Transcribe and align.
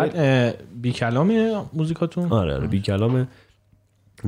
بعد 0.00 0.80
بی 0.82 0.92
کلامه 0.92 1.62
موزیکاتون؟ 1.72 2.32
آره 2.32 2.54
آره 2.54 2.66
بی 2.66 2.80
کلام 2.80 3.28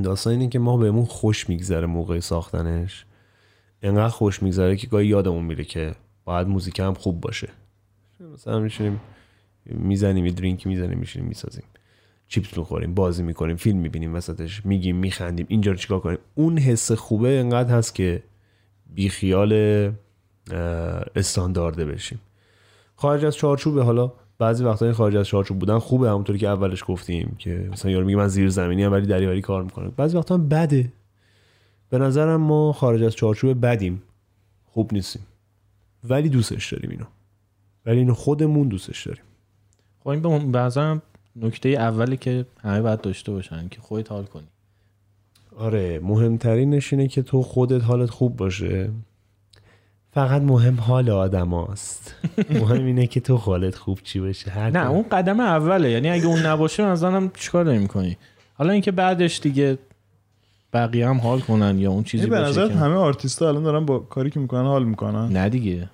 داستان 0.03 0.33
اینه 0.33 0.49
که 0.49 0.59
ما 0.59 0.77
بهمون 0.77 1.05
خوش 1.05 1.49
میگذره 1.49 1.85
موقع 1.85 2.19
ساختنش. 2.19 3.05
انقدر 3.83 4.09
خوش 4.09 4.43
میگذره 4.43 4.75
که 4.75 4.87
گاهی 4.87 5.07
یادمون 5.07 5.43
میره 5.43 5.63
که 5.63 5.95
باید 6.25 6.47
موزیک 6.47 6.79
هم 6.79 6.93
خوب 6.93 7.21
باشه. 7.21 7.49
مثلا 8.33 8.59
میشینیم 8.59 9.01
می‌زنیم 9.65 10.25
یه 10.25 10.31
درینک 10.31 10.67
می‌زنیم 10.67 10.99
میشینیم 10.99 11.27
می‌سازیم. 11.27 11.63
چیپس 12.27 12.57
می‌خوریم 12.57 12.93
بازی 12.93 13.23
می‌کنیم 13.23 13.55
فیلم 13.55 13.77
می‌بینیم 13.77 14.15
وسطش 14.15 14.65
میگیم 14.65 14.95
میخندیم 14.95 15.45
اینجا 15.49 15.71
رو 15.71 15.77
چیکار 15.77 15.99
کنیم؟ 15.99 16.17
اون 16.35 16.57
حس 16.57 16.91
خوبه 16.91 17.39
انقدر 17.39 17.75
هست 17.75 17.95
که 17.95 18.23
بی 18.93 19.09
خیال 19.09 19.53
اه، 19.53 20.57
استاندارده 21.15 21.85
بشیم. 21.85 22.19
خارج 22.95 23.25
از 23.25 23.35
چارچوبه 23.35 23.83
حالا. 23.83 24.13
بعضی 24.41 24.63
وقتا 24.63 24.85
این 24.85 24.93
خارج 24.93 25.15
از 25.15 25.27
چارچوب 25.27 25.59
بودن 25.59 25.79
خوبه 25.79 26.09
همونطوری 26.09 26.39
که 26.39 26.47
اولش 26.47 26.83
گفتیم 26.87 27.35
که 27.39 27.69
مثلا 27.71 27.91
یارو 27.91 28.05
میگه 28.05 28.17
من 28.17 28.27
زیر 28.27 28.49
زمینی 28.49 28.83
ام 28.83 28.91
ولی 28.91 29.05
دریوری 29.05 29.41
کار 29.41 29.63
می‌کنه 29.63 29.89
بعضی 29.89 30.17
وقتا 30.17 30.35
هم 30.35 30.49
بده. 30.49 30.93
به 31.89 31.97
نظرم 31.97 32.41
ما 32.41 32.73
خارج 32.73 33.03
از 33.03 33.15
چارچوب 33.15 33.65
بدیم. 33.65 34.01
خوب 34.65 34.93
نیستیم. 34.93 35.21
ولی 36.03 36.29
دوستش 36.29 36.73
داریم 36.73 36.89
اینو. 36.89 37.05
ولی 37.85 37.97
اینو 37.97 38.13
خودمون 38.13 38.67
دوستش 38.67 39.07
داریم. 39.07 39.23
خب 39.99 40.07
این 40.07 40.51
بعضا 40.51 40.99
نکته 41.35 41.69
اولی 41.69 42.17
که 42.17 42.45
همه 42.61 42.81
باید 42.81 43.01
داشته 43.01 43.31
باشن 43.31 43.67
که 43.67 43.81
خودت 43.81 44.11
حال 44.11 44.23
کنی. 44.23 44.47
آره 45.57 45.99
مهمترینش 45.99 46.93
اینه 46.93 47.07
که 47.07 47.21
تو 47.21 47.41
خودت 47.41 47.83
حالت 47.83 48.09
خوب 48.09 48.37
باشه. 48.37 48.89
فقط 50.13 50.41
مهم 50.41 50.79
حال 50.79 51.09
آدم 51.09 51.49
هاست. 51.49 52.15
مهم 52.61 52.85
اینه 52.85 53.07
که 53.07 53.19
تو 53.19 53.37
حالت 53.37 53.75
خوب 53.75 53.99
چی 54.03 54.19
باشه. 54.19 54.51
هر 54.51 54.69
نه 54.69 54.89
اون 54.89 55.05
قدم 55.11 55.39
اوله. 55.39 55.91
یعنی 55.91 56.09
اگه 56.09 56.25
اون 56.25 56.45
نباشه 56.45 56.83
از 56.83 57.03
هم 57.03 57.31
چیکار 57.37 57.65
داری 57.65 57.77
می‌کنی؟ 57.77 58.17
حالا 58.53 58.73
اینکه 58.73 58.91
بعدش 58.91 59.39
دیگه 59.39 59.77
بقیه 60.73 61.09
هم 61.09 61.17
حال 61.17 61.39
کنن 61.39 61.79
یا 61.79 61.91
اون 61.91 62.03
چیزی 62.03 62.23
یعنی 62.23 62.35
به 62.35 62.41
نظرت 62.41 62.71
که 62.71 62.77
همه 62.77 62.95
آرتیست 62.95 63.41
الان 63.41 63.63
دارن 63.63 63.85
با 63.85 63.99
کاری 63.99 64.29
که 64.29 64.39
می‌کنن 64.39 64.65
حال 64.65 64.83
می‌کنن؟ 64.83 65.27
نه 65.27 65.49
دیگه. 65.49 65.89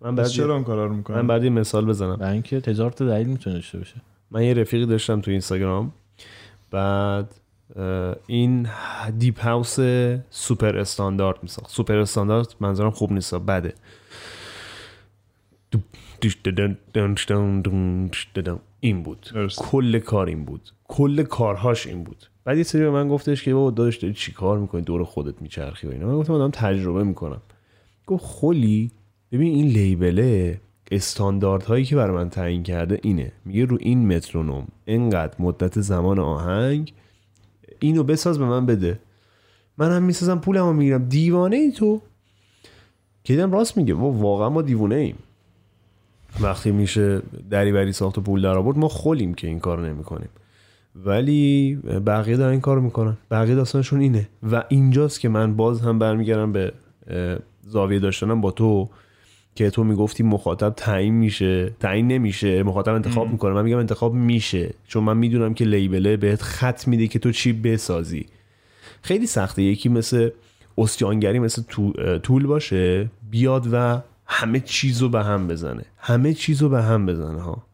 من 0.00 0.14
بعد 0.14 0.26
چرا 0.26 0.54
اون 0.54 0.64
کارا 0.64 0.86
رو 0.86 0.94
می‌کنن؟ 0.94 1.16
من 1.16 1.26
بعد 1.26 1.44
یه 1.44 1.50
مثال 1.50 1.84
بزنم. 1.84 2.16
برای 2.16 2.32
اینکه 2.32 2.62
هزار 2.66 2.90
تا 2.90 3.06
دلیل 3.06 3.26
می‌تونه 3.26 3.56
داشته 3.56 3.78
باشه. 3.78 3.94
من 4.30 4.42
یه 4.42 4.54
رفیقی 4.54 4.86
داشتم 4.86 5.20
تو 5.20 5.30
اینستاگرام. 5.30 5.92
بعد 6.70 7.34
این 8.26 8.68
deep 9.18 9.40
house 9.40 9.76
super 10.30 10.78
standard 10.78 11.38
میساخت. 11.42 11.70
super 11.70 11.96
standard 11.98 12.54
منظورم 12.60 12.90
خوب 12.90 13.12
نیست 13.12 13.34
بده. 13.34 13.74
این 18.80 19.02
بود. 19.02 19.30
درست. 19.34 19.58
کل 19.58 19.98
کار 19.98 20.26
این 20.26 20.44
بود. 20.44 20.70
کل 20.84 21.22
کارهاش 21.22 21.86
این 21.86 22.04
بود. 22.04 22.26
بعد 22.44 22.56
یه 22.56 22.62
سری 22.62 22.82
به 22.82 22.90
من 22.90 23.08
گفتش 23.08 23.42
که 23.42 23.54
بابا 23.54 23.70
داداش 23.70 23.96
داری 23.96 24.14
چی 24.14 24.32
کار 24.32 24.58
می‌کنی؟ 24.58 24.82
دور 24.82 25.04
خودت 25.04 25.42
میچرخی 25.42 25.86
و 25.86 25.90
اینا. 25.90 26.06
من 26.06 26.14
گفتم 26.14 26.32
من 26.32 26.38
دارم 26.38 26.50
تجربه 26.50 27.04
می‌کنم. 27.04 27.40
گفت 28.06 28.24
ولی 28.24 28.90
ببین 29.32 29.54
این 29.54 29.66
label 29.66 30.44
ه 30.44 30.60
استانداردهایی 30.90 31.84
که 31.84 31.96
برای 31.96 32.16
من 32.16 32.30
تعیین 32.30 32.62
کرده 32.62 33.00
اینه. 33.02 33.32
میگه 33.44 33.64
رو 33.64 33.78
این 33.80 34.16
مترونوم. 34.16 34.66
اینقدر 34.84 35.34
مدت 35.38 35.80
زمان 35.80 36.18
آهنگ 36.18 36.92
اینو 37.84 38.02
بساز 38.02 38.38
به 38.38 38.44
من 38.44 38.66
بده. 38.66 38.98
من 39.78 39.90
هم 39.90 40.02
می‌سازم 40.02 40.38
پولمو 40.38 40.72
می‌گیرم. 40.72 41.08
دیوانه 41.08 41.56
ای 41.56 41.72
تو. 41.72 42.00
که 43.24 43.32
دیدم 43.32 43.52
راست 43.52 43.76
میگه؟ 43.76 43.94
ما 43.94 44.10
واقعا 44.10 44.48
ما 44.48 44.62
دیوانه 44.62 44.94
ایم. 44.94 45.16
وقتی 46.40 46.70
میشه 46.70 47.22
دریوری 47.50 47.92
ساخت 47.92 48.18
و 48.18 48.20
پول 48.20 48.42
در 48.42 48.58
آورد 48.58 48.78
ما 48.78 48.88
خولیم 48.88 49.34
که 49.34 49.46
این 49.46 49.60
کار 49.60 49.88
نمی‌کنیم. 49.88 50.28
ولی 50.96 51.74
بقیه 52.06 52.36
دارن 52.36 52.50
این 52.50 52.60
کارو 52.60 52.80
می‌کنن. 52.80 53.16
بقیه 53.30 53.54
داستانشون 53.54 54.00
اینه. 54.00 54.28
و 54.52 54.64
اینجاست 54.68 55.20
که 55.20 55.28
من 55.28 55.56
باز 55.56 55.80
هم 55.80 55.98
برمیگردم 55.98 56.52
به 56.52 56.72
زاویه 57.62 57.98
داشتنم 57.98 58.40
با 58.40 58.50
تو. 58.50 58.88
که 59.54 59.70
تو 59.70 59.84
می‌گفتی 59.84 60.22
مخاطب 60.22 60.70
تعیین 60.76 61.14
میشه 61.14 61.70
تعیین 61.80 62.08
نمیشه 62.08 62.62
مخاطب 62.62 62.94
انتخاب 62.94 63.30
می‌کنه. 63.30 63.54
من 63.54 63.62
میگم 63.62 63.78
انتخاب 63.78 64.14
میشه 64.14 64.74
چون 64.86 65.04
من 65.04 65.16
می‌دونم 65.16 65.54
که 65.54 65.64
لیبله 65.64 66.16
بهت 66.16 66.42
خط 66.42 66.88
میده 66.88 67.06
که 67.06 67.18
تو 67.18 67.32
چی 67.32 67.52
بسازی. 67.52 68.26
خیلی 69.02 69.26
سخته. 69.26 69.62
یکی 69.62 69.88
مثل 69.88 70.30
اسیانگری 70.78 71.38
مثل 71.38 71.62
طول 72.18 72.46
باشه 72.46 73.10
بیاد 73.30 73.68
و 73.72 74.02
همه 74.26 74.60
چیزو 74.60 75.08
به 75.08 75.24
هم 75.24 75.48
بزنه. 75.48 75.84
همه 75.96 76.34
چیزو 76.34 76.68
به 76.68 76.82
هم 76.82 77.06
بزنه 77.06 77.40
ها. 77.40 77.66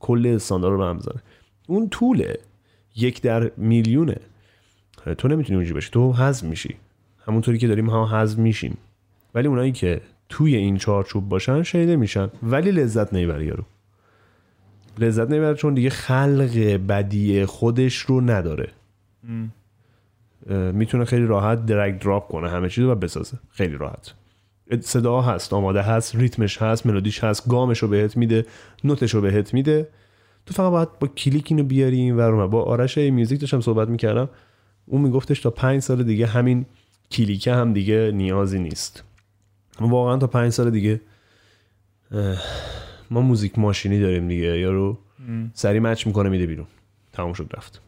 کل 0.00 0.26
استاندار 0.26 0.70
رو 0.70 0.78
به 0.78 0.84
هم 0.84 0.98
بزنه. 0.98 1.22
اون 1.66 1.88
طوله. 1.88 2.38
یک 2.96 3.22
در 3.22 3.50
میلیونه. 3.56 4.16
تو 5.18 5.28
نمی‌تونی 5.28 5.56
اونجوری 5.56 5.74
باشی. 5.74 5.90
تو 5.90 6.12
حذف 6.12 6.44
میشی. 6.44 6.76
همونطوری 7.26 7.58
که 7.58 7.68
داریم 7.68 7.90
ها 7.90 8.06
حذف 8.06 8.38
میشیم. 8.38 8.78
ولی 9.34 9.48
اونایی 9.48 9.72
که 9.72 10.00
توی 10.28 10.56
این 10.56 10.76
چارچوب 10.76 11.28
باشن 11.28 11.62
شنیده 11.62 11.96
میشن. 11.96 12.30
ولی 12.42 12.70
لذت 12.70 13.14
نمی‌بره 13.14 13.46
یارو. 13.46 13.64
لذت 14.98 15.30
نمی‌بره 15.30 15.54
چون 15.54 15.74
دیگه 15.74 15.90
خلق 15.90 16.80
بدی 16.88 17.44
خودش 17.44 17.96
رو 17.96 18.20
نداره. 18.20 18.68
می‌تونه 20.72 21.04
خیلی 21.04 21.26
راحت 21.26 21.66
درگ 21.66 21.98
دراپ 21.98 22.28
کنه 22.28 22.50
همه 22.50 22.68
چیز 22.68 22.84
رو 22.84 22.92
و 22.92 22.94
بسازه. 22.94 23.38
خیلی 23.50 23.76
راحت. 23.76 24.14
صدا 24.80 25.20
هست 25.20 25.52
آماده 25.52 25.82
هست 25.82 26.16
ریتمش 26.16 26.62
هست 26.62 26.86
ملودیش 26.86 27.24
هست 27.24 27.48
گامش 27.48 27.78
رو 27.78 27.88
بهت 27.88 28.16
میده 28.16 28.46
نوتش 28.84 29.14
رو 29.14 29.20
بهت 29.20 29.54
میده. 29.54 29.88
تو 30.46 30.54
فقط 30.54 30.70
باید 30.70 30.98
با 30.98 31.06
کلیک 31.06 31.46
اینو 31.48 31.64
بیاری 31.64 31.96
این 31.96 32.16
ور 32.16 32.46
با 32.46 32.62
آرش 32.62 32.98
ای 32.98 33.10
میوزیک 33.10 33.40
داشتم 33.40 33.60
صحبت 33.60 33.88
می‌کردم. 33.88 34.28
اون 34.86 35.02
میگفتش 35.02 35.40
تا 35.40 35.50
پنج 35.50 35.82
سال 35.82 36.02
دیگه 36.02 36.26
همین 36.26 36.66
کلیکه 37.10 37.54
هم 37.54 37.72
دیگه 37.72 38.10
نیازی 38.14 38.58
نیست. 38.58 39.04
واقعا 39.80 40.16
تا 40.16 40.26
پنج 40.26 40.52
سال 40.52 40.70
دیگه 40.70 41.00
ما 43.10 43.20
موزیک 43.20 43.58
ماشینی 43.58 44.00
داریم 44.00 44.28
دیگه. 44.28 44.58
یارو 44.58 44.98
سری 45.54 45.80
مچ 45.80 46.06
می‌کنه 46.06 46.28
میده 46.28 46.46
بیرون. 46.46 46.66
تموم 47.12 47.32
شد 47.32 47.50
رفت. 47.56 47.80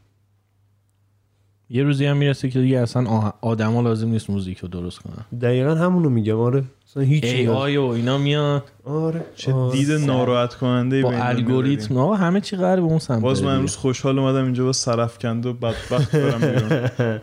یه 1.70 1.82
روزی 1.82 2.06
هم 2.06 2.16
می‌رسه 2.16 2.50
که 2.50 2.60
دیگه 2.60 2.78
اصلا 2.78 3.10
آه- 3.10 3.34
آدما 3.40 3.80
لازم 3.80 4.08
نیست 4.08 4.30
موزیک 4.30 4.58
رو 4.58 4.68
درست 4.68 4.98
کنن. 4.98 5.38
دقیقا 5.40 5.74
همونو 5.74 6.08
میگم. 6.10 6.38
آره 6.40 6.64
اصلا 6.88 7.02
هیچ 7.02 7.24
ای 7.24 7.48
آی 7.48 7.76
و 7.76 7.82
اینا 7.82 8.18
میاد. 8.18 8.64
آره. 8.84 9.24
چه 9.36 9.52
آره. 9.52 9.72
دید 9.78 9.90
ناراحت 9.92 10.54
کننده 10.54 11.02
با 11.02 11.12
الگوریتم. 11.12 11.96
آقا 11.96 12.14
همه 12.14 12.40
چی 12.40 12.56
قراره 12.56 12.80
به 12.80 12.86
اون 12.86 12.98
سمت 12.98 13.20
باز 13.22 13.42
من. 13.42 13.54
امروز 13.54 13.76
خوشحال 13.76 14.18
اومدم 14.18 14.44
اینجا 14.44 14.64
با 14.64 14.72
سرفکند 14.72 15.46
و 15.46 15.52
بدبخت 15.52 16.16
برم 16.16 16.40
بیرون. 16.54 17.20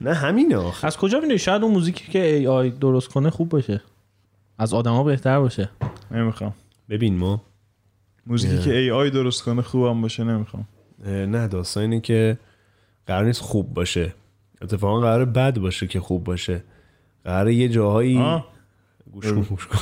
نه 0.00 0.14
همینه 0.14 0.56
آخه. 0.56 0.86
از 0.86 0.96
کجا 0.96 1.18
می‌دونی؟ 1.18 1.38
شاید 1.38 1.62
اون 1.62 1.72
موزیکی 1.72 2.12
که 2.12 2.24
ای 2.24 2.46
آی 2.46 2.70
درست 2.70 3.08
کنه 3.08 3.30
خوب 3.30 3.48
باشه. 3.48 3.80
از 4.58 4.74
آدما 4.74 5.04
بهتر 5.04 5.40
باشه. 5.40 5.70
نمی‌خوام. 6.10 6.54
ببین 6.90 7.16
ما 7.16 7.42
موزیکی 8.26 8.58
که 8.58 8.76
ای 8.76 8.90
آی 8.90 9.10
درست 9.10 9.42
کنه 9.42 9.62
خوبم 9.62 10.02
باشه 10.02 10.24
نمی‌خوام. 10.24 10.68
نه 11.06 11.48
داستان 11.48 11.82
اینه 11.82 12.00
که 12.00 12.38
قرار 13.06 13.24
نیست 13.24 13.40
خوب 13.40 13.74
باشه. 13.74 14.12
اتفاقا 14.62 15.00
قرار 15.00 15.24
بد 15.24 15.58
باشه 15.58 15.86
که 15.86 16.00
خوب 16.00 16.24
باشه. 16.24 16.62
قرار 17.24 17.50
یه 17.50 17.68
جاهایی. 17.68 18.42
گوش 19.12 19.26
کن 19.26 19.40
گوش 19.40 19.66
کن. 19.66 19.78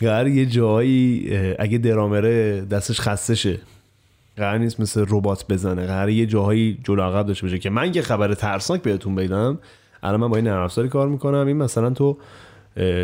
قرار 0.00 0.28
یه 0.28 0.46
جاهایی 0.46 1.28
اه، 1.30 1.54
اگه 1.58 1.78
درامره 1.78 2.60
دستش 2.60 3.00
خسته 3.00 3.34
شه 3.34 3.58
قرار 4.36 4.58
نیست 4.58 4.80
مثل 4.80 5.04
ربات 5.08 5.44
بزنه. 5.48 5.86
قرار 5.86 6.08
یه 6.08 6.26
جاهایی 6.26 6.80
جلو 6.84 7.02
عقب 7.02 7.26
داشته 7.26 7.46
باشه 7.46 7.58
که 7.58 7.70
من 7.70 7.94
یه 7.94 8.02
خبر 8.02 8.34
ترسناک 8.34 8.82
بهتون 8.82 9.14
بدم. 9.14 9.58
الان 10.02 10.20
من 10.20 10.28
با 10.28 10.36
این 10.36 10.46
نرم 10.46 10.88
کار 10.88 11.08
می‌کنم. 11.08 11.46
این 11.46 11.56
مثلا 11.56 11.90
تو 11.90 12.18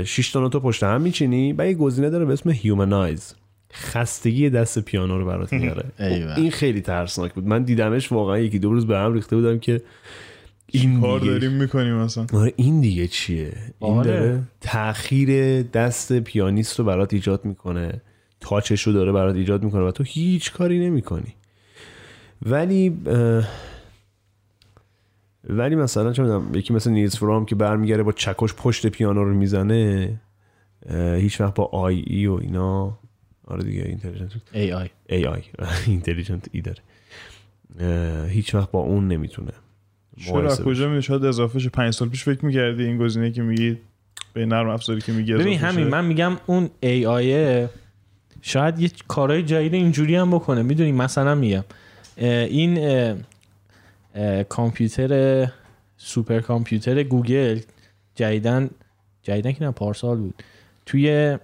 6 0.05 0.33
تا 0.33 0.41
نوت 0.41 0.57
پشت 0.57 0.83
هم 0.83 1.01
میچینی 1.01 1.55
و 1.59 1.67
یه 1.67 1.75
گزینه 1.75 2.11
داره 2.11 2.25
به 2.25 2.33
اسم 2.33 2.51
humanize 2.51 3.35
خستگی 3.73 4.51
دست 4.51 4.79
پیانو 4.79 5.19
رو 5.19 5.27
برات 5.27 5.53
میاره. 5.53 5.85
این 6.37 6.51
خیلی 6.51 6.81
ترسناک 6.81 7.35
بود. 7.35 7.47
من 7.47 7.63
دیدمش 7.63 8.13
واقعا 8.13 8.39
یکی 8.39 8.59
دو 8.59 8.73
روز 8.73 8.87
به 8.87 8.99
هم 8.99 9.15
ریخته 9.15 9.37
بودم 9.37 9.59
که 9.59 9.83
این 10.67 11.01
کار 11.01 11.21
دیگه 11.21 11.33
داریم 11.33 11.53
می‌کنیم 11.53 11.95
مثلا 11.95 12.27
آره 12.33 12.53
این 12.57 12.81
دیگه 12.81 13.07
چیه؟ 13.07 13.53
این 13.79 13.95
آره. 13.95 14.11
داره 14.11 14.43
تاخیر 14.61 15.63
دست 15.63 16.19
پیانیست 16.19 16.79
رو 16.79 16.85
برات 16.85 17.15
ایجاد 17.15 17.45
می‌کنه. 17.45 18.01
touch 18.41 18.71
ش 18.71 18.83
رو 18.83 18.93
داره 18.93 19.13
برات 19.13 19.37
ایجاد 19.37 19.63
می‌کنه 19.63 19.83
و 19.83 19.91
تو 19.91 20.05
هیچ 20.05 20.53
کاری 20.53 20.79
نمی‌کنی. 20.79 21.35
ولی 22.43 22.97
ولی 25.49 25.75
مثلا 25.75 26.13
چه 26.13 26.23
می‌دونم 26.23 26.55
یکی 26.55 26.75
مثل 26.75 26.91
نیلز 26.91 27.17
فرام 27.17 27.45
که 27.47 27.55
برمیگره 27.55 28.03
با 28.03 28.13
چکش 28.13 28.55
پشت 28.55 28.87
پیانو 28.87 29.25
رو 29.25 29.35
می‌زنه 29.35 30.21
هیچ 31.17 31.41
وقت 31.41 31.55
با 31.55 31.65
IA 31.65 32.27
و 32.27 32.33
اینا. 32.33 32.99
آره 33.47 33.63
دیگه 33.63 33.83
intelligent. 33.83 34.31
AI. 34.53 34.89
AI. 35.09 35.43
intelligent 35.87 36.49
ای 36.53 36.61
داره. 36.61 36.79
هیچ 38.29 38.55
وقت 38.55 38.71
با 38.71 38.79
اون 38.79 39.09
نمی‌تونه 39.09 39.53
چرا 40.27 40.57
کجا 40.57 40.89
میشه 40.89 41.01
شاید 41.01 41.25
اضافه 41.25 41.59
شه 41.59 41.71
5 41.71 41.93
سال 41.95 42.09
پیش 42.09 42.25
فکر 42.25 42.47
می‌کردی 42.47 42.85
این 42.85 42.99
گزینه 42.99 43.31
که 43.31 43.43
میگی 43.43 43.77
به 44.33 44.47
نرم 44.47 44.69
افزاری 44.69 45.01
که 45.01 45.13
میگی 45.13 45.35
ببین 45.35 45.59
همین؟ 45.59 45.89
من 45.89 46.05
میگم 46.05 46.33
اون 46.47 46.71
AI 46.81 47.67
شاید 48.43 48.79
یه 48.79 48.91
کارهای 49.09 49.43
جدید 49.43 49.75
اینجوری 49.75 50.17
هم 50.17 50.31
بکنه. 50.31 50.63
می‌دونی 50.63 50.93
مثلا 50.93 51.35
میگم 51.35 51.65
این 52.17 52.79
کامپیوتر 54.49 55.53
super 55.97 56.41
computer 56.41 57.03
گوگل 57.03 57.61
جدیدن 58.15 58.71
جدیدن 59.23 59.53
که 59.53 59.65
نه 59.65 59.71
پارسال 59.71 60.17
بود. 60.17 60.43
توی 60.87 61.37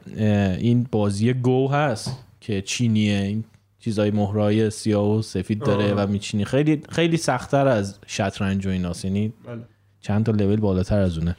این 0.58 0.86
بازی 0.92 1.32
گو 1.32 1.68
هست 1.68 2.18
که 2.40 2.62
چینیه. 2.62 3.18
این 3.18 3.44
چیزای 3.78 4.10
مهرای 4.10 4.70
سیاه 4.70 5.10
و 5.10 5.22
سفید 5.22 5.58
داره 5.58 5.92
آه. 5.92 6.04
و 6.04 6.06
میچینی. 6.06 6.44
خیلی 6.44 6.82
خیلی 6.88 7.16
سختتر 7.16 7.66
از 7.66 7.98
شطرنج 8.06 8.66
و 8.66 8.70
ایناست 8.70 9.04
یعنی 9.04 9.32
بله. 9.46 9.62
چند 10.00 10.26
تا 10.26 10.32
لول 10.32 10.60
بالاتر 10.60 11.00
از 11.00 11.18
اونه. 11.18 11.36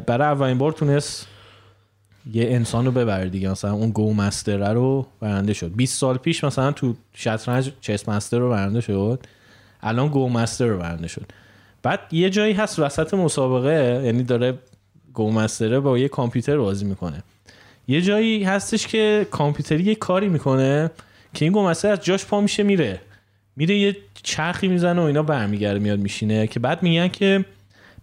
برای 0.00 0.28
اولین 0.28 0.58
بار 0.58 0.72
تونست 0.72 1.26
یه 2.32 2.44
انسان 2.50 2.84
رو 2.86 2.92
ببره 2.92 3.28
دیگه. 3.28 3.50
مثلا 3.50 3.72
اون 3.72 3.90
Go 3.90 4.14
master 4.14 4.74
رو 4.74 5.06
برنده 5.20 5.52
شد. 5.52 5.72
20 5.76 5.98
سال 5.98 6.18
پیش 6.18 6.44
مثلا 6.44 6.72
تو 6.72 6.94
شطرنج 7.12 7.72
chess 7.80 8.08
master 8.08 8.38
رو 8.38 8.50
برنده 8.50 8.80
شد. 8.80 9.26
الان 9.86 10.08
گو 10.08 10.28
مستر 10.28 10.66
رو 10.66 10.78
برنده 10.78 11.08
شد. 11.08 11.26
بعد 11.82 12.00
یه 12.12 12.30
جایی 12.30 12.52
هست 12.52 12.78
وسط 12.78 13.14
مسابقه 13.14 14.02
یعنی 14.04 14.22
داره 14.22 14.58
گو 15.14 15.32
مستره 15.32 15.80
با 15.80 15.98
یه 15.98 16.08
کامپیوتر 16.08 16.58
بازی 16.58 16.84
می‌کنه. 16.84 17.22
یه 17.88 18.02
جایی 18.02 18.44
هستش 18.44 18.86
که 18.86 19.26
کامپیوتری 19.30 19.82
یه 19.82 19.94
کاری 19.94 20.28
می‌کنه 20.28 20.90
که 21.34 21.44
این 21.44 21.52
گو 21.52 21.62
مستر 21.62 21.92
از 21.92 22.00
جاش 22.00 22.26
پا 22.26 22.40
میشه 22.40 22.62
میره. 22.62 23.00
میره 23.56 23.74
یه 23.74 23.96
چرخی 24.22 24.68
می‌زنه 24.68 25.00
و 25.00 25.04
اینا 25.04 25.22
برمیگرده 25.22 25.78
میاد 25.78 25.98
میشینه 25.98 26.46
که 26.46 26.60
بعد 26.60 26.82
میگن 26.82 27.08
که 27.08 27.44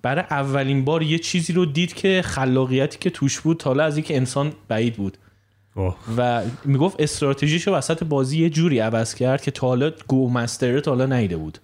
برای 0.02 0.24
اولین 0.32 0.86
بار 0.86 1.04
یه 1.04 1.20
چیزی 1.20 1.54
رو 1.54 1.66
دید 1.66 1.94
که 1.94 2.22
خلاقیتی 2.26 2.98
که 3.00 3.10
توش 3.10 3.40
بود 3.40 3.58
تا 3.58 3.70
حالا 3.70 3.84
از 3.84 3.98
یک 3.98 4.12
انسان 4.12 4.54
بعید 4.68 4.96
بود. 4.96 5.18
اوه. 5.76 5.96
و 6.18 6.42
می‌گفت 6.66 7.02
استراتژیشو 7.02 7.72
وسط 7.72 8.04
بازی 8.04 8.42
یه 8.42 8.50
جوری 8.50 8.80
عوض 8.80 9.16
کرد 9.16 9.42
که 9.42 9.52
تا 9.52 9.68
حالا 9.68 9.92
گو 10.08 10.30
مستر 10.30 10.80
تا 10.80 10.92
حالا 10.92 11.06
نیده 11.06 11.38
بود. 11.38 11.58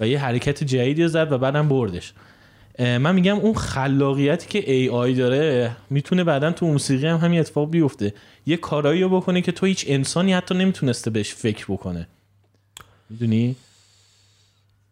و 0.00 0.08
یه 0.08 0.18
حرکت 0.18 0.64
جدیدی 0.64 1.02
رو 1.02 1.08
زد 1.08 1.32
و 1.32 1.38
بعدم 1.38 1.68
بردش. 1.68 2.12
من 2.78 3.14
میگم 3.14 3.36
اون 3.36 3.54
خلاقیتی 3.54 4.48
که 4.48 4.72
ای 4.72 4.88
آی 4.88 5.14
داره 5.14 5.76
می‌تونه 5.90 6.24
بعدا 6.24 6.52
تو 6.52 6.66
موسیقی 6.66 7.06
هم 7.06 7.16
همین 7.16 7.40
اتفاق 7.40 7.70
بیفته. 7.70 8.14
یه 8.46 8.56
کارایی 8.56 9.02
رو 9.02 9.08
بکنه 9.08 9.40
که 9.40 9.52
تو 9.52 9.66
هیچ 9.66 9.84
انسانی 9.88 10.32
حتی 10.32 10.54
نمی‌تونسته 10.54 11.10
بهش 11.10 11.34
فکر 11.34 11.64
بکنه. 11.68 12.08
می‌دونی؟ 13.10 13.56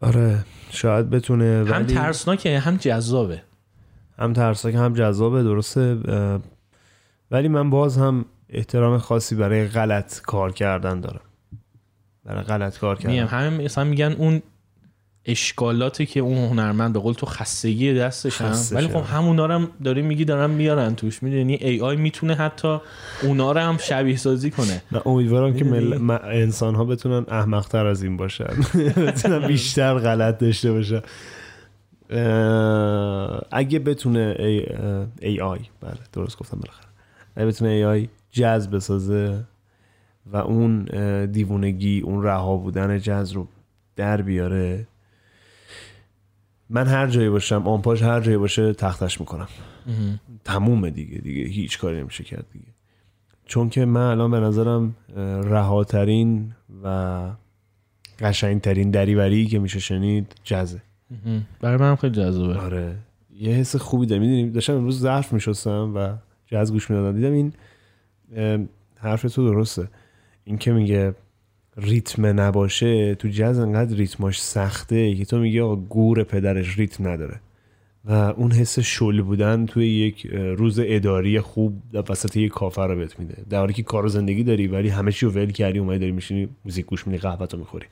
آره 0.00 0.38
شاید 0.70 1.10
بتونه 1.10 1.44
هم 1.44 1.70
ولی 1.70 1.94
ترسناکه 1.94 2.58
هم 2.58 2.76
جذابه. 2.76 3.42
هم 4.18 4.32
ترسناک 4.32 4.74
هم 4.74 4.94
جذابه 4.94 5.42
درسته. 5.42 5.98
ولی 7.30 7.48
من 7.48 7.70
باز 7.70 7.98
هم 7.98 8.24
احترام 8.48 8.98
خاصی 8.98 9.34
برای 9.34 9.68
غلط 9.68 10.20
کار 10.20 10.52
کردن 10.52 11.00
دارم. 11.00 11.20
برای 12.24 12.42
غلط 12.42 12.78
کار 12.78 12.96
میگم 12.96 13.26
کردن. 13.26 13.26
همین 13.26 13.64
مثلا 13.64 13.84
میگن 13.84 14.12
اون 14.12 14.42
اشکالاتی 15.26 16.06
که 16.06 16.20
اون 16.20 16.48
هنرمند 16.48 16.92
به 16.92 16.98
قول 16.98 17.14
تو 17.14 17.26
خستگی 17.26 17.94
دستش 17.94 18.40
هم. 18.40 18.54
ولی 18.72 18.88
خب 18.88 19.04
همونا 19.04 19.46
رو 19.46 19.54
هم 19.54 19.68
داری 19.84 20.02
میگی 20.02 20.24
دارن 20.24 20.50
میارن 20.50 20.94
توش. 20.94 21.22
می‌دونی؟ 21.22 21.54
ای 21.54 21.80
آی 21.80 21.96
می‌تونه 21.96 22.34
حتی 22.34 22.78
اونا 23.22 23.52
رو 23.52 23.60
هم 23.60 23.76
شبیه 23.78 24.16
سازی 24.16 24.50
کنه. 24.50 24.82
من 24.90 25.00
امیدوارم 25.06 25.56
که؟ 25.56 25.64
مل... 25.64 26.18
انسان 26.24 26.74
ها 26.74 26.84
بتونن 26.84 27.24
احمقتر 27.28 27.86
از 27.86 28.02
این 28.02 28.16
باشن. 28.16 28.54
بتونن 29.06 29.46
بیشتر 29.46 29.98
غلط 29.98 30.38
داشته 30.38 30.72
باشن. 30.72 31.00
اگه 33.52 33.78
بتونه 33.78 34.36
ای, 34.38 34.66
ای 35.22 35.40
آی 35.40 35.58
بله 35.80 35.98
درست 36.12 36.38
گفتم 36.38 36.58
بالاخره. 36.60 36.88
اگه 37.36 37.46
بتونه 37.46 37.70
ای 37.70 37.84
آی 37.84 38.08
جاز 38.30 38.70
بسازه 38.70 39.44
و 40.32 40.36
اون 40.36 40.84
دیوونگی 41.24 42.00
اون 42.00 42.22
رها 42.22 42.56
بودن 42.56 42.98
جاز 42.98 43.32
رو 43.32 43.48
در 43.96 44.22
بیاره 44.22 44.86
من 46.74 46.86
هر 46.86 47.06
جایی 47.06 47.28
باشم 47.28 47.68
آنپاش 47.68 48.02
هر 48.02 48.20
جایی 48.20 48.36
باشه 48.36 48.72
تختش 48.72 49.20
می‌کنم. 49.20 49.48
تمومه 50.44 50.90
دیگه 50.90 51.18
دیگه 51.18 51.42
هیچ 51.42 51.78
کاری 51.78 52.00
نمیشه 52.00 52.24
کرد 52.24 52.46
دیگه. 52.52 52.66
چون 53.46 53.68
که 53.68 53.84
من 53.84 54.00
الان 54.00 54.30
به 54.30 54.40
نظرم 54.40 54.94
رهاترین 55.44 56.52
و 56.84 57.30
قشنگترین 58.20 58.90
دریوری 58.90 59.46
که 59.46 59.58
میشه 59.58 59.78
شنید 59.78 60.34
جزه. 60.44 60.82
برای 61.60 61.76
من 61.76 61.96
خیلی 61.96 62.14
جذابه. 62.14 62.58
آره. 62.58 62.96
یه 63.36 63.54
حس 63.54 63.76
خوبی 63.76 64.06
داره 64.06 64.20
می‌دونی 64.20 64.50
داشتم 64.50 64.74
امروز 64.74 65.00
ظرف 65.00 65.32
میشستم 65.32 65.92
و 65.96 66.14
جز 66.46 66.72
گوش 66.72 66.90
می‌دادم. 66.90 67.16
دیدم 67.16 67.32
این 67.32 67.52
حرف 68.98 69.22
تو 69.22 69.50
درسته. 69.52 69.88
این 70.44 70.58
که 70.58 70.72
میگه 70.72 71.14
ریتم 71.76 72.40
نباشه 72.40 73.14
تو 73.14 73.28
جز 73.28 73.58
انقدر 73.58 73.96
ریتماش 73.96 74.42
سخته 74.42 75.14
که 75.14 75.24
تو 75.24 75.38
میگی 75.38 75.60
آقا 75.60 75.76
گور 75.76 76.24
پدرش 76.24 76.78
ریتم 76.78 77.08
نداره. 77.08 77.40
و 78.04 78.12
اون 78.12 78.52
حس 78.52 78.78
شل 78.78 79.22
بودن 79.22 79.66
توی 79.66 79.88
یک 79.88 80.26
روز 80.32 80.80
اداری 80.82 81.40
خوب 81.40 81.82
در 81.92 82.04
وسط 82.08 82.36
یک 82.36 82.52
کافه 82.52 82.82
رو 82.82 82.96
بهت 82.96 83.18
میده. 83.18 83.36
در 83.50 83.58
حالی 83.58 83.72
که 83.72 83.82
کار 83.82 84.06
زندگی 84.06 84.44
داری 84.44 84.66
ولی 84.66 84.88
همه 84.88 85.12
چی 85.12 85.26
رو 85.26 85.32
ول 85.32 85.50
کردی 85.50 85.78
اومدی 85.78 85.98
داری 85.98 86.12
میشینی 86.12 86.48
موزیک 86.64 86.86
گوش 86.86 87.06
میدی 87.06 87.18
قهوه 87.18 87.46
رو 87.52 87.58
می‌خوری. 87.58 87.86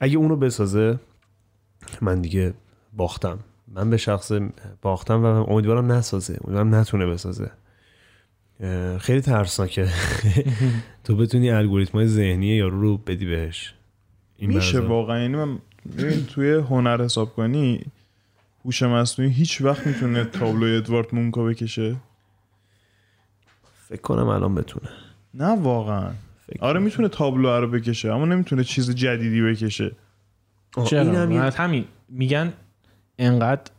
اگه 0.00 0.16
اونو 0.16 0.36
بسازه 0.36 0.98
من 2.00 2.20
دیگه 2.20 2.54
باختم. 2.96 3.38
من 3.74 3.90
به 3.90 3.96
شخص 3.96 4.32
باختم 4.82 5.22
و 5.22 5.26
امیدوارم 5.26 5.92
نسازه. 5.92 6.38
امیدوارم 6.44 6.74
نتونه 6.74 7.06
بسازه. 7.06 7.50
خیلی 9.00 9.20
ترسناکه. 9.20 9.88
تو 11.04 11.16
بتونی 11.16 11.50
الگوریتم 11.50 11.98
های 11.98 12.06
ذهنی 12.06 12.46
یارو 12.46 12.80
رو 12.80 12.96
بدی 12.96 13.26
بهش. 13.26 13.74
این 14.36 14.54
میشه. 14.54 14.80
واقعا. 14.80 15.20
یعنی 15.20 15.36
من 15.36 15.58
ببین 15.98 16.26
توی 16.26 16.52
هنر 16.54 17.04
حساب 17.04 17.34
کنی 17.34 17.84
هوش 18.64 18.82
مصنوعی 18.82 19.32
هیچ 19.32 19.60
وقت 19.60 19.86
می‌تونه 19.86 20.24
تابلو 20.24 20.76
ادوارد 20.76 21.14
مونکو 21.14 21.44
بکشه. 21.44 21.96
فکر 23.88 24.00
کنم 24.00 24.26
الان 24.26 24.54
بتونه. 24.54 24.88
نه 25.34 25.62
واقعا. 25.62 26.10
آره. 26.60 26.80
می‌تونه 26.80 27.08
تابلو 27.08 27.48
رو 27.48 27.68
بکشه 27.68 28.12
اما 28.12 28.24
نمی‌تونه 28.24 28.64
چیز 28.64 28.94
جدیدی 28.94 29.42
بکشه. 29.42 29.92
آه، 30.76 30.86
چرا؟ 30.86 31.50
همین 31.50 31.84
میگن 32.08 32.52
انقدر 33.18 33.70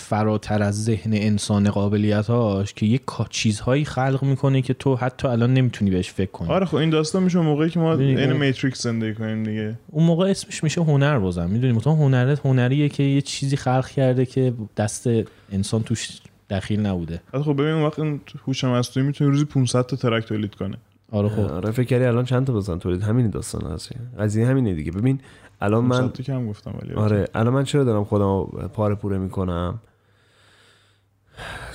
فراتر 0.00 0.62
از 0.62 0.84
ذهن 0.84 1.10
انسان 1.14 1.70
قابلیتاش 1.70 2.74
که 2.74 2.86
یه 2.86 2.98
کا- 2.98 3.26
چیزهایی 3.30 3.84
خلق 3.84 4.18
می‌کنه 4.22 4.62
که 4.62 4.74
تو 4.74 4.96
حتی 4.96 5.28
الان 5.28 5.54
نمی‌تونی 5.54 5.90
بهش 5.90 6.10
فکر 6.10 6.30
کنی. 6.30 6.48
آره 6.48 6.66
خب 6.66 6.76
این 6.76 6.90
داستان 6.90 7.22
میشه 7.22 7.38
موقعی 7.38 7.70
که 7.70 7.80
ما 7.80 7.94
این 7.94 8.32
میتریکس 8.32 8.82
زندگی 8.82 9.14
کنیم 9.14 9.42
دیگه. 9.42 9.78
اون 9.90 10.04
موقع 10.06 10.30
اسمش 10.30 10.64
میشه 10.64 10.82
هنر 10.82 11.18
بازم 11.18 11.50
می‌دونی؟ 11.50 11.72
مثلا 11.72 11.92
هنرت 11.92 12.46
هنریه 12.46 12.88
که 12.88 13.02
یه 13.02 13.20
چیزی 13.20 13.56
خلق 13.56 13.86
کرده 13.86 14.26
که 14.26 14.52
دست 14.76 15.08
انسان 15.52 15.82
توش 15.82 16.08
دخیل 16.50 16.86
نبوده. 16.86 17.20
خب 17.32 17.52
ببین 17.52 17.66
اون 17.68 17.84
وقت 17.84 17.98
هوش 18.46 18.64
مصنوعی 18.64 19.06
می‌تونه 19.06 19.30
روزی 19.30 19.44
500 19.44 19.86
تا 19.86 19.96
ترک 19.96 20.24
تولید 20.24 20.54
کنه. 20.54 20.76
آره 21.12 21.28
خب. 21.28 21.40
آره 21.40 21.70
فکر 21.70 21.86
کردی 21.86 22.04
الان 22.04 22.24
چند 22.24 22.46
تا 22.46 22.52
بزن 22.52 22.78
تولید؟ 22.78 23.02
همین 23.02 23.30
داستان 23.30 23.72
هست. 23.72 23.92
قضیه 24.18 24.46
همینه 24.46 24.74
دیگه. 24.74 24.92
ببین 24.92 25.20
الان 25.60 25.84
من 25.84 25.98
500 26.00 26.12
تا 26.12 26.22
کم 26.22 26.46
گفتم 26.48 26.74
ولی 26.82 26.94
آره 26.94 27.28
الان 27.34 27.54
من 27.54 27.64
چرا 27.64 27.84
دارم 27.84 28.04
خودم 28.04 28.68
پاره 28.68 28.94
پوره 28.94 29.18
می‌کنم؟ 29.18 29.80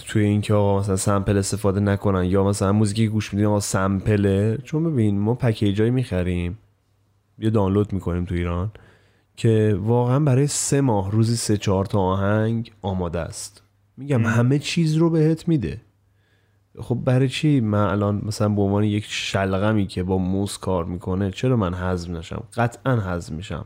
توی 0.08 0.24
اینکه 0.24 0.54
آقا 0.54 0.80
مثلا 0.80 0.96
سمپل 0.96 1.38
استفاده 1.38 1.80
نکنن 1.80 2.26
یا 2.26 2.44
مثلا 2.44 2.72
موزیکی 2.72 3.08
گوش 3.08 3.34
میدیم 3.34 3.50
آقا 3.50 3.60
سمپله. 3.60 4.58
چون 4.64 4.84
ببین 4.84 5.20
ما 5.20 5.34
پکیجایی 5.34 5.92
می‌خریم. 5.92 6.58
یا 7.40 7.50
دانلود 7.50 7.94
می‌کنیم 7.94 8.26
تو 8.26 8.36
ایران 8.36 8.72
که 9.36 9.78
واقعا 9.82 10.20
برای 10.20 10.48
سه 10.48 10.82
ماه 10.82 11.12
روزی 11.12 11.36
سه 11.36 11.58
چهار 11.58 11.86
تا 11.86 12.00
آهنگ 12.00 12.72
آماده 12.82 13.20
است. 13.20 13.64
میگم 13.98 14.26
همه 14.26 14.60
چیز 14.60 14.96
رو 14.96 15.10
بهت 15.10 15.48
میده. 15.48 15.82
خب 16.80 16.96
برای 17.06 17.30
چی 17.30 17.60
من 17.60 17.84
الان 17.84 18.22
مثلا 18.26 18.50
به 18.50 18.62
عنوان 18.62 18.84
یک 18.84 19.06
شلغمی 19.08 19.88
که 19.88 20.04
با 20.04 20.18
موز 20.18 20.58
کار 20.58 20.86
می‌کنه 20.86 21.32
چرا 21.32 21.58
من 21.58 21.74
حزم 21.74 22.18
نشم؟ 22.18 22.44
قطعا 22.56 23.02
حزم 23.02 23.36
میشم. 23.36 23.66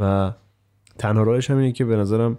و 0.00 0.32
تنها 0.98 1.22
راهش 1.22 1.50
هم 1.50 1.56
اینه 1.56 1.72
که 1.72 1.84
به 1.84 1.96
نظرم 1.96 2.38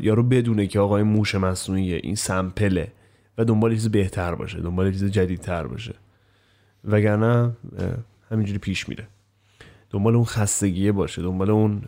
یارو 0.00 0.22
بدونه 0.22 0.66
که 0.66 0.80
آقای 0.80 1.02
موش 1.02 1.34
مصنوعیه 1.34 2.00
این 2.02 2.14
سمپله 2.14 2.92
و 3.38 3.44
دنبال 3.44 3.74
چیز 3.74 3.90
بهتر 3.90 4.34
باشه 4.34 4.60
دنبال 4.60 4.92
چیز 4.92 5.04
جدیدتر 5.04 5.66
باشه. 5.66 5.94
وگرنه 6.84 7.52
همینجوری 8.30 8.58
پیش 8.58 8.88
میره. 8.88 9.08
دنبال 9.90 10.14
اون 10.14 10.24
خستگیه 10.24 10.92
باشه 10.92 11.22
دنبال 11.22 11.50
اون 11.50 11.82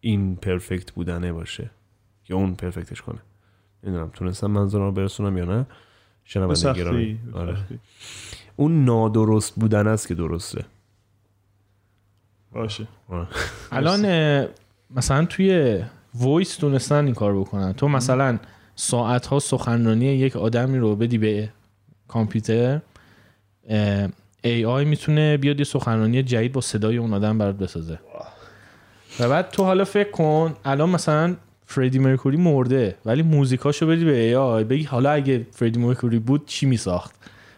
این 0.00 0.36
پرفکت 0.36 0.92
بودنه 0.92 1.32
باشه 1.32 1.70
که 2.24 2.34
اون 2.34 2.54
پرفکتش 2.54 3.02
کنه. 3.02 3.18
نمی‌دونم 3.84 4.08
تونستم 4.08 4.46
منظورم 4.46 4.84
رو 4.84 4.92
برسونم 4.92 5.38
یا 5.38 5.44
نه؟ 5.44 5.66
شنونده 6.24 6.72
گرامی. 6.72 7.18
آره. 7.32 7.56
اون 8.56 8.84
نادرست 8.84 9.54
بودن 9.54 9.86
است 9.86 10.08
که 10.08 10.14
درسته. 10.14 10.64
باشه. 12.52 12.86
الان 13.72 14.46
مثلا 14.90 15.24
توی 15.24 15.82
وایس 16.14 16.56
تونستن 16.56 17.04
این 17.04 17.14
کار 17.14 17.40
بکنن. 17.40 17.72
تو 17.72 17.88
مثلا 17.88 18.38
ساعت 18.76 19.26
ها 19.26 19.38
سخنرانی 19.38 20.06
یک 20.06 20.36
آدمی 20.36 20.78
رو 20.78 20.96
بدی 20.96 21.18
به 21.18 21.48
کامپیوتر 22.08 22.80
اه، 23.68 24.08
AI 24.44 24.86
می‌تونه 24.86 25.36
بیاد 25.36 25.58
یه 25.58 25.64
سخنرانی 25.64 26.22
جدید 26.22 26.52
با 26.52 26.60
صدای 26.60 26.96
اون 26.96 27.14
آدم 27.14 27.38
برات 27.38 27.56
بسازه. 27.56 27.98
و 29.20 29.28
بعد 29.28 29.50
تو 29.50 29.64
حالا 29.64 29.84
فکر 29.84 30.10
کن 30.10 30.56
الان 30.64 30.90
مثلا 30.90 31.36
فردی 31.66 31.98
مرکوری 31.98 32.36
مرده 32.36 32.96
ولی 33.04 33.22
موزیکاشو 33.22 33.86
بدی 33.86 34.04
به 34.04 34.32
AI 34.32 34.64
بگی 34.64 34.82
حالا 34.82 35.10
اگه 35.10 35.46
فردی 35.52 35.80
مرکوری 35.80 36.18
بود 36.18 36.46
چی 36.46 36.66
میساخت؟ 36.66 37.14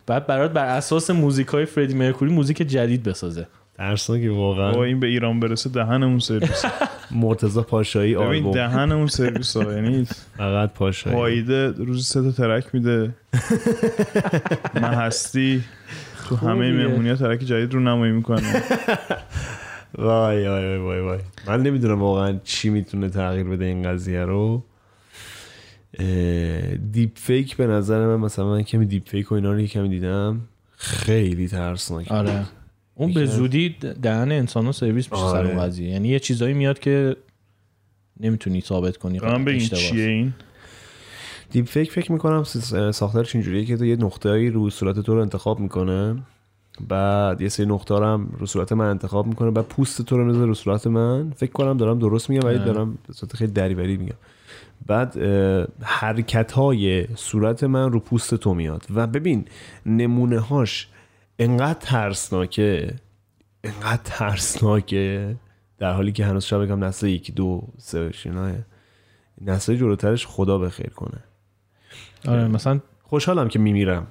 بعد 0.07 0.27
برات 0.27 0.53
بر 0.53 0.77
اساس 0.77 1.11
موزیکای 1.11 1.65
فردی 1.65 1.95
مرکوری 1.95 2.33
موزیک 2.33 2.57
جدید 2.63 3.03
بسازه. 3.03 3.47
ترسناکه 3.77 4.31
با 4.31 4.37
واقعا 4.37 4.85
این 4.85 5.01
به 5.01 5.07
ایران 5.07 5.41
برسه 5.41 5.71
دهنمون 5.71 6.19
سرویس. 6.19 6.65
مرتضی 7.11 7.61
پاشایی 7.63 8.15
ببین 8.15 8.27
آلبوم. 8.27 8.53
دهنمون 8.55 9.07
سرویس 9.07 9.57
ها 9.57 9.73
یعنی 9.73 10.07
فقط 10.37 10.73
پاشایی. 10.73 11.17
هایده 11.17 11.69
روزی 11.69 12.03
سه 12.03 12.23
تا 12.23 12.31
ترک 12.31 12.75
میده. 12.75 13.15
من 14.83 14.95
هستی. 14.95 15.65
تو 16.29 16.37
همه. 16.37 16.73
مهمونی 16.73 17.09
ها 17.09 17.17
ترک 17.17 17.39
جدید 17.41 17.75
رو 17.75 17.81
نمایی 17.81 18.13
می‌کنه 18.13 18.43
وای 19.99 20.49
وای 20.49 20.65
وای 20.67 20.79
وای 20.79 21.01
وای. 21.01 21.19
من 21.47 21.63
نمی‌دونم 21.63 22.01
واقعا 22.03 22.39
چی 22.45 22.71
می‌تونه 22.71 23.09
تغییر 23.09 23.45
بده 23.47 23.65
این 23.65 23.83
قضیه 23.83 24.25
رو. 24.25 24.65
deep 26.93 27.11
fake 27.15 27.57
به 27.57 27.67
نظر 27.67 28.07
من 28.07 28.17
مثلا 28.17 28.45
من 28.51 28.63
کمی 28.63 28.87
deep 28.87 29.09
fake 29.09 29.33
و 29.33 29.35
اینا 29.35 29.53
رو 29.53 29.67
کمی 29.67 29.89
دیدم. 29.89 30.41
خیلی 30.77 31.49
ترسناک 31.49 32.13
آره. 32.13 32.45
اون 33.03 33.15
به 33.15 33.27
زودی 33.27 33.77
دهن 34.03 34.33
انسان 34.33 34.67
ها 34.67 34.73
سرویس 34.73 35.13
میشه 35.13 35.25
سر 35.25 35.37
آره. 35.37 35.49
اون 35.49 35.59
قضیه 35.59 35.89
یعنی 35.89 36.09
یه 36.09 36.19
چیزایی 36.19 36.55
میاد 36.55 36.79
که 36.79 37.17
نمی‌تونی 38.21 38.61
ثابت 38.61 38.97
کنی 38.97 39.19
به 39.19 39.27
من 39.27 39.45
بگین 39.45 39.61
اشتباهه. 39.61 39.91
چیه 39.91 40.09
این 40.09 40.35
deep 41.51 41.67
fake 41.67 41.91
فکر 41.91 42.13
می‌کنم 42.13 42.45
ساختارش 42.93 43.35
اینجوریه 43.35 43.65
که 43.65 43.77
تو 43.77 43.85
یه 43.85 43.97
نقطه‌ای 43.97 44.51
رو 44.51 44.71
صورت 44.71 45.01
تو 45.01 45.15
رو 45.15 45.21
انتخاب 45.21 45.61
می‌کنه 45.61 46.23
بعد 46.89 47.41
یه 47.41 47.49
سری 47.49 47.67
نقطه 47.67 47.99
رو 47.99 48.07
هم 48.07 48.29
رو 48.39 48.47
صورت 48.47 48.73
من 48.73 48.87
انتخاب 48.87 49.27
می‌کنه 49.27 49.51
بعد 49.51 49.65
پوست 49.65 50.03
تو 50.03 50.17
رو 50.17 50.25
می‌ذاره 50.25 50.47
رو 50.47 50.55
صورت 50.55 50.87
من 50.87 51.31
فکر 51.31 51.53
کنم 51.53 51.77
دارم 51.77 51.99
درست 51.99 52.31
میگم 52.31 52.47
ولی. 52.47 52.59
دارم 52.59 52.99
به 53.07 53.13
صورت 53.13 53.37
خیلی 53.37 53.53
دریوری 53.53 53.97
میگم 53.97 54.17
بعد 54.87 55.17
حرکت 55.83 56.53
های 56.53 57.07
صورت 57.17 57.65
من 57.65 57.93
رو 57.93 58.01
پوست 58.01 58.35
تو 58.35 58.55
میاد 58.55 58.87
و 58.95 59.07
ببین 59.07 59.45
نمونه 59.87 60.39
هاش 60.39 60.89
انقدر 61.39 61.81
ترسناکه. 61.81 62.95
انقدر 63.65 64.01
ترسناکه. 64.05 65.37
در 65.79 65.93
حالی 65.93 66.13
که 66.13 66.25
هنوز 66.25 66.45
شاید 66.45 66.63
بگم 66.63 66.85
نسل 66.85 67.07
یکی 67.07 67.33
دو 67.33 67.63
سه 67.79 68.11
اینا 68.25 68.53
نسل 69.41 69.77
جلوترش 69.77 70.27
خدا 70.27 70.59
بخیر 70.59 70.91
کنه. 70.91 71.19
آره 72.29 72.49
مثلا 72.49 72.81
خوشحالم 73.03 73.49
که 73.49 73.59
میمیرم. 73.59 74.07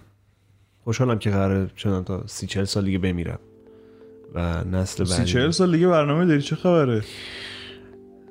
خوشحالم 0.83 1.19
که 1.19 1.29
قراره 1.29 1.69
چنان 1.75 2.03
تا 2.03 2.27
سی 2.27 2.47
چل 2.47 2.63
سال 2.63 2.85
دیگه 2.85 2.97
بمیرم. 2.97 3.39
و 4.33 4.63
نسل 4.63 5.03
سی 5.03 5.13
بعدی 5.13 5.25
چهل 5.25 5.51
سال 5.51 5.71
دیگه 5.71 5.87
برنامه 5.87 6.25
داری؟ 6.25 6.41
چه 6.41 6.55
خبره؟ 6.55 7.03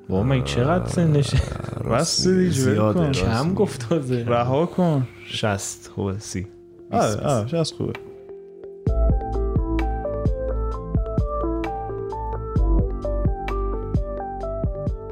با 0.09 0.23
من 0.23 0.43
چقدر 0.43 0.87
سنشه؟ 0.87 1.37
بس 1.91 2.27
دیگه 2.27 2.75
کن. 2.75 3.11
کم 3.11 3.45
میگی. 3.45 3.55
گفت 3.55 3.89
تازه. 3.89 4.25
رها 4.27 4.65
کن. 4.65 5.07
شست 5.27 5.91
خوبه 5.95 6.19
سی. 6.19 6.47
آره 6.91 7.21
آره 7.21 7.47
چه 7.49 7.63
خوبه. 7.63 7.93